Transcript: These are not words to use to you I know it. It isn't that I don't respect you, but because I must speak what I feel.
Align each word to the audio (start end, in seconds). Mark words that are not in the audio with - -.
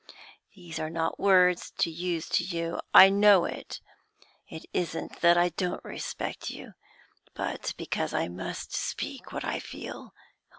These 0.55 0.79
are 0.79 0.89
not 0.89 1.19
words 1.19 1.69
to 1.77 1.91
use 1.91 2.27
to 2.29 2.43
you 2.43 2.79
I 2.91 3.09
know 3.11 3.45
it. 3.45 3.79
It 4.49 4.65
isn't 4.73 5.21
that 5.21 5.37
I 5.37 5.49
don't 5.49 5.85
respect 5.85 6.49
you, 6.49 6.73
but 7.35 7.75
because 7.77 8.11
I 8.11 8.27
must 8.27 8.73
speak 8.73 9.31
what 9.31 9.45
I 9.45 9.59
feel. 9.59 10.15